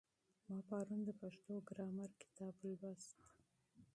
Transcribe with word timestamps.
ما 0.47 0.59
پرون 0.67 1.01
د 1.05 1.09
پښتو 1.21 1.53
ګرامر 1.69 2.09
کتاب 2.21 2.55
لوست. 2.81 3.17